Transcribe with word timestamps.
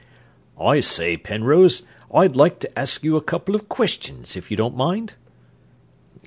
"I 0.59 0.79
say, 0.79 1.15
Penrose, 1.15 1.83
I'd 2.11 2.35
like 2.35 2.57
to 2.61 2.79
ask 2.79 3.03
you 3.03 3.17
a 3.17 3.21
couple 3.21 3.53
of 3.53 3.69
questions, 3.69 4.35
if 4.35 4.49
you 4.49 4.57
don't 4.57 4.75
mind?" 4.75 5.13